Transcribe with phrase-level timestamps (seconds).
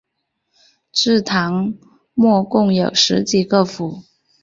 [0.91, 1.75] 至唐
[2.15, 4.01] 末共有十几个府。